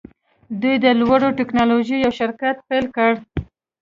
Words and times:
دوی 0.61 0.75
د 0.83 0.85
لوړې 0.99 1.29
ټیکنالوژۍ 1.39 1.97
یو 2.01 2.11
شرکت 2.19 2.55
پیل 2.67 2.85
کړ 2.95 3.11